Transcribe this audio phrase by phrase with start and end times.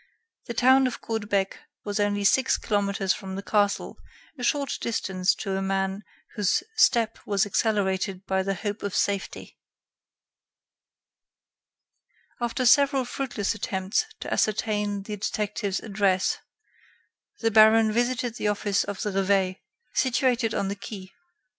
[0.47, 3.99] The town of Caudebec was only six kilometers from the castle,
[4.35, 9.59] a short distance to a man whose step was accelerated by the hope of safety.
[12.39, 16.39] After several fruitless attempts to ascertain the detective's address,
[17.41, 19.57] the baron visited the office of the 'Reveil,'
[19.93, 21.11] situated on the quai.